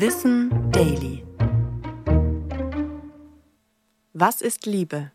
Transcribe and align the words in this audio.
Wissen 0.00 0.70
Daily. 0.70 1.24
Was 4.12 4.42
ist 4.42 4.64
Liebe? 4.64 5.10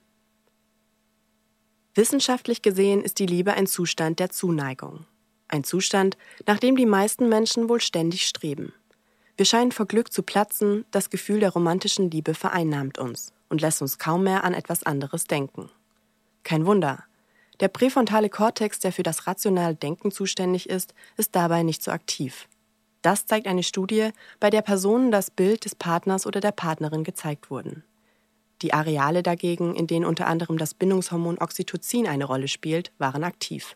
Wissenschaftlich 1.96 2.62
gesehen 2.62 3.02
ist 3.02 3.18
die 3.20 3.26
Liebe 3.26 3.54
ein 3.54 3.66
Zustand 3.66 4.20
der 4.20 4.30
Zuneigung. 4.30 5.06
Ein 5.48 5.64
Zustand, 5.64 6.18
nach 6.48 6.60
dem 6.60 6.76
die 6.76 6.86
meisten 6.86 7.30
Menschen 7.30 7.70
wohl 7.70 7.80
ständig 7.80 8.28
streben. 8.28 8.74
Wir 9.38 9.46
scheinen 9.46 9.72
vor 9.72 9.86
Glück 9.86 10.12
zu 10.12 10.22
platzen, 10.22 10.84
das 10.92 11.10
Gefühl 11.10 11.40
der 11.40 11.52
romantischen 11.52 12.12
Liebe 12.12 12.34
vereinnahmt 12.34 12.98
uns 12.98 13.32
und 13.48 13.62
lässt 13.62 13.82
uns 13.82 14.00
kaum 14.00 14.26
mehr 14.26 14.44
an 14.44 14.54
etwas 14.54 14.84
anderes 14.84 15.24
denken. 15.24 15.70
Kein 16.44 16.66
Wunder. 16.66 17.06
Der 17.62 17.70
präfrontale 17.70 18.30
Kortex, 18.30 18.80
der 18.80 18.92
für 18.92 19.04
das 19.04 19.28
rationale 19.28 19.76
Denken 19.76 20.12
zuständig 20.12 20.70
ist, 20.70 20.94
ist 21.16 21.38
dabei 21.38 21.64
nicht 21.64 21.82
so 21.82 21.92
aktiv. 21.92 22.50
Das 23.04 23.28
zeigt 23.28 23.48
eine 23.48 23.64
Studie, 23.64 24.10
bei 24.40 24.50
der 24.50 24.62
Personen 24.62 25.12
das 25.12 25.30
Bild 25.30 25.66
des 25.66 25.76
Partners 25.76 26.26
oder 26.26 26.40
der 26.40 26.54
Partnerin 26.54 27.04
gezeigt 27.04 27.52
wurden. 27.52 27.84
Die 28.62 28.74
Areale 28.74 29.24
dagegen, 29.24 29.76
in 29.76 29.88
denen 29.88 30.06
unter 30.06 30.26
anderem 30.26 30.58
das 30.58 30.74
Bindungshormon 30.74 31.38
Oxytocin 31.38 32.08
eine 32.08 32.24
Rolle 32.24 32.48
spielt, 32.48 32.94
waren 32.98 33.26
aktiv. 33.26 33.76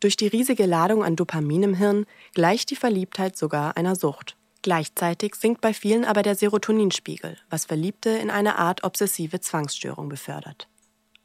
Durch 0.00 0.16
die 0.16 0.26
riesige 0.26 0.66
Ladung 0.66 1.02
an 1.02 1.16
Dopamin 1.16 1.62
im 1.62 1.74
Hirn 1.74 2.04
gleicht 2.34 2.70
die 2.70 2.76
Verliebtheit 2.76 3.38
sogar 3.38 3.78
einer 3.78 3.96
Sucht. 3.96 4.36
Gleichzeitig 4.62 5.34
sinkt 5.34 5.62
bei 5.62 5.72
vielen 5.72 6.04
aber 6.04 6.22
der 6.22 6.34
Serotoninspiegel, 6.34 7.38
was 7.48 7.64
Verliebte 7.64 8.10
in 8.10 8.28
eine 8.28 8.58
Art 8.58 8.84
obsessive 8.84 9.40
Zwangsstörung 9.40 10.10
befördert. 10.10 10.68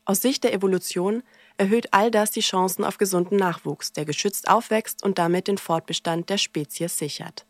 Aus 0.06 0.22
Sicht 0.22 0.46
der 0.46 0.54
Evolution 0.54 1.24
erhöht 1.58 1.94
all 1.94 2.12
das 2.12 2.32
die 2.32 2.42
Chancen 2.42 2.84
auf 2.84 2.98
gesunden 2.98 3.38
Nachwuchs, 3.38 3.94
der 3.94 4.06
geschützt 4.06 4.48
aufwächst 4.48 5.04
und 5.04 5.18
damit 5.18 5.48
den 5.48 5.58
Fortbestand 5.58 6.30
der 6.30 6.38
Spezies 6.38 6.98
sichert. 6.98 7.46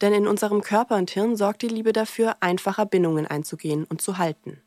Denn 0.00 0.12
in 0.12 0.26
unserem 0.26 0.62
Körper 0.62 0.96
und 0.96 1.10
Hirn 1.10 1.36
sorgt 1.36 1.62
die 1.62 1.68
Liebe 1.68 1.92
dafür, 1.92 2.36
einfacher 2.40 2.86
Bindungen 2.86 3.26
einzugehen 3.26 3.84
und 3.84 4.00
zu 4.00 4.18
halten. 4.18 4.60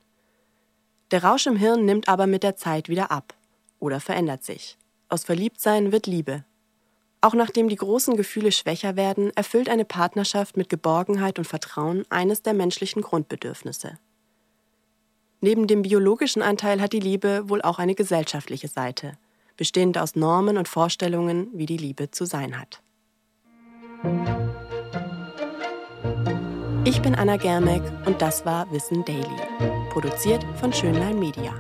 Der 1.12 1.24
Rausch 1.24 1.46
im 1.48 1.56
Hirn 1.56 1.86
nimmt 1.86 2.08
aber 2.08 2.28
mit 2.28 2.44
der 2.44 2.56
Zeit 2.56 2.90
wieder 2.90 3.12
ab 3.12 3.36
oder 3.80 4.00
verändert 4.00 4.44
sich. 4.44 4.78
Aus 5.10 5.24
Verliebtsein 5.24 5.92
wird 5.92 6.08
Liebe. 6.08 6.44
Auch 7.22 7.34
nachdem 7.34 7.70
die 7.70 7.76
großen 7.76 8.18
Gefühle 8.18 8.52
schwächer 8.52 8.96
werden, 8.96 9.32
erfüllt 9.36 9.70
eine 9.70 9.86
Partnerschaft 9.86 10.58
mit 10.58 10.70
Geborgenheit 10.70 11.40
und 11.40 11.46
Vertrauen 11.46 12.06
eines 12.10 12.42
der 12.42 12.54
menschlichen 12.54 13.02
Grundbedürfnisse. 13.02 13.98
Neben 15.44 15.68
dem 15.68 15.82
biologischen 15.82 16.42
Anteil 16.42 16.80
hat 16.80 16.94
die 16.94 17.02
Liebe 17.02 17.50
wohl 17.50 17.62
auch 17.62 17.78
eine 17.78 17.96
gesellschaftliche 17.96 18.70
Seite, 18.70 19.18
bestehend 19.58 19.98
aus 19.98 20.16
Normen 20.16 20.58
und 20.58 20.70
Vorstellungen, 20.70 21.50
wie 21.52 21.66
die 21.66 21.76
Liebe 21.76 22.10
zu 22.12 22.24
sein 22.24 22.58
hat. 22.58 22.82
Ich 26.86 27.02
bin 27.02 27.14
Anna 27.16 27.36
Germeck 27.36 27.84
und 28.06 28.22
das 28.22 28.46
war 28.46 28.72
Wissen 28.72 29.04
Daily, 29.04 29.28
produziert 29.90 30.46
von 30.62 30.72
Schönlein 30.72 31.20
Media. 31.20 31.54